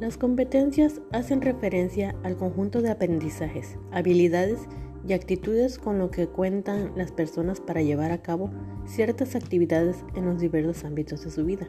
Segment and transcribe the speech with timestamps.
[0.00, 4.58] Las competencias hacen referencia al conjunto de aprendizajes, habilidades
[5.06, 8.50] y actitudes con lo que cuentan las personas para llevar a cabo
[8.86, 11.68] ciertas actividades en los diversos ámbitos de su vida.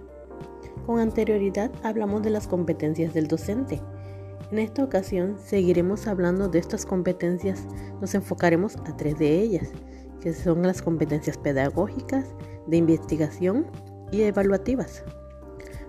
[0.87, 3.79] Con anterioridad hablamos de las competencias del docente.
[4.51, 7.67] En esta ocasión seguiremos hablando de estas competencias,
[8.01, 9.69] nos enfocaremos a tres de ellas,
[10.19, 12.25] que son las competencias pedagógicas,
[12.65, 13.67] de investigación
[14.11, 15.03] y evaluativas.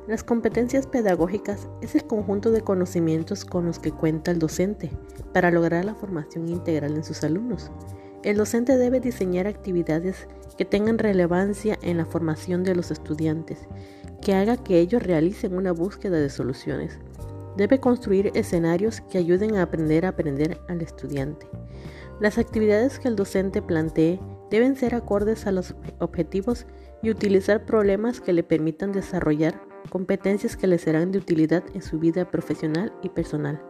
[0.06, 4.92] Las competencias pedagógicas es el conjunto de conocimientos con los que cuenta el docente
[5.32, 7.72] para lograr la formación integral en sus alumnos.
[8.22, 13.66] El docente debe diseñar actividades que tengan relevancia en la formación de los estudiantes,
[14.22, 17.00] que haga que ellos realicen una búsqueda de soluciones.
[17.56, 21.48] Debe construir escenarios que ayuden a aprender a aprender al estudiante.
[22.20, 24.20] Las actividades que el docente plantee
[24.50, 26.64] deben ser acordes a los objetivos
[27.02, 31.98] y utilizar problemas que le permitan desarrollar competencias que le serán de utilidad en su
[31.98, 33.62] vida profesional y personal.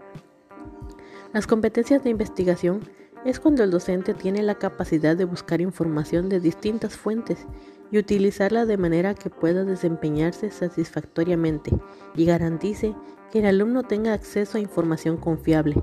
[1.32, 2.80] Las competencias de investigación
[3.24, 7.46] es cuando el docente tiene la capacidad de buscar información de distintas fuentes
[7.90, 11.72] y utilizarla de manera que pueda desempeñarse satisfactoriamente
[12.14, 12.94] y garantice
[13.30, 15.82] que el alumno tenga acceso a información confiable.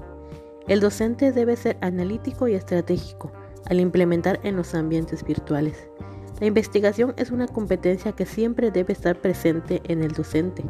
[0.68, 3.32] El docente debe ser analítico y estratégico
[3.66, 5.88] al implementar en los ambientes virtuales.
[6.44, 10.66] La investigación es una competencia que siempre debe estar presente en el docente,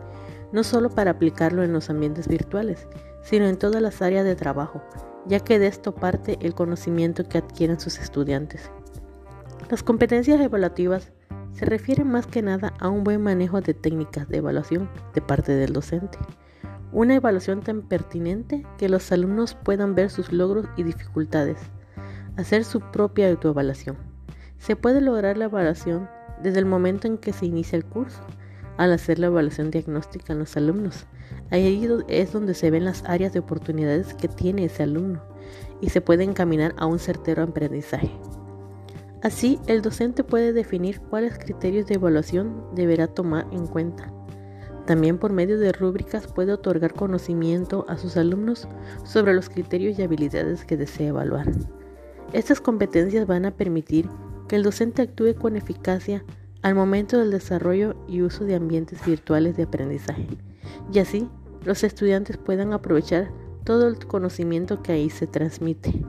[0.51, 2.87] no solo para aplicarlo en los ambientes virtuales,
[3.23, 4.83] sino en todas las áreas de trabajo,
[5.25, 8.69] ya que de esto parte el conocimiento que adquieren sus estudiantes.
[9.71, 11.11] Las competencias evaluativas
[11.53, 15.53] se refieren más que nada a un buen manejo de técnicas de evaluación de parte
[15.53, 16.19] del docente.
[16.91, 21.57] Una evaluación tan pertinente que los alumnos puedan ver sus logros y dificultades,
[22.37, 24.12] hacer su propia autoevaluación.
[24.63, 26.07] Se puede lograr la evaluación
[26.41, 28.21] desde el momento en que se inicia el curso,
[28.77, 31.05] al hacer la evaluación diagnóstica en los alumnos.
[31.51, 35.21] Ahí es donde se ven las áreas de oportunidades que tiene ese alumno
[35.81, 38.09] y se puede encaminar a un certero aprendizaje.
[39.21, 44.13] Así, el docente puede definir cuáles criterios de evaluación deberá tomar en cuenta.
[44.85, 48.69] También por medio de rúbricas puede otorgar conocimiento a sus alumnos
[49.03, 51.51] sobre los criterios y habilidades que desea evaluar.
[52.31, 54.09] Estas competencias van a permitir
[54.47, 56.23] que el docente actúe con eficacia
[56.61, 60.27] al momento del desarrollo y uso de ambientes virtuales de aprendizaje,
[60.91, 61.29] y así
[61.65, 63.31] los estudiantes puedan aprovechar
[63.63, 66.03] todo el conocimiento que ahí se transmite.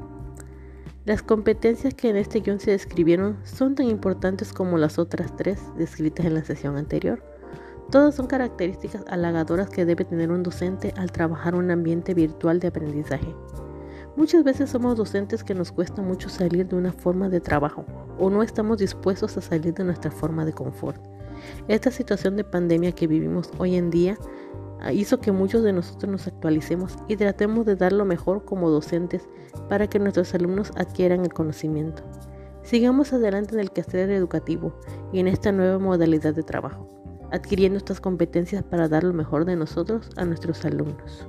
[1.05, 5.61] Las competencias que en este guion se describieron son tan importantes como las otras tres
[5.77, 7.23] descritas en la sesión anterior.
[7.91, 12.69] Todas son características halagadoras que debe tener un docente al trabajar un ambiente virtual de
[12.69, 13.35] aprendizaje.
[14.17, 17.85] Muchas veces somos docentes que nos cuesta mucho salir de una forma de trabajo
[18.17, 21.03] o no estamos dispuestos a salir de nuestra forma de confort.
[21.67, 24.17] Esta situación de pandemia que vivimos hoy en día
[24.81, 28.71] ah, hizo que muchos de nosotros nos actualicemos y tratemos de dar lo mejor como
[28.71, 29.29] docentes
[29.69, 32.05] para que nuestros alumnos adquieran el conocimiento.
[32.63, 34.79] Sigamos adelante en el quehacer educativo
[35.13, 36.89] y en esta nueva modalidad de trabajo,
[37.33, 41.27] adquiriendo estas competencias para dar lo mejor de nosotros a nuestros alumnos.